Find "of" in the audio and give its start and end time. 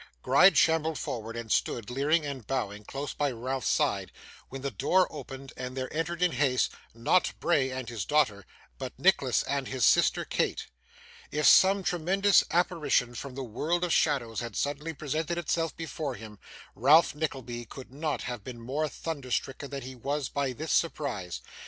13.83-13.93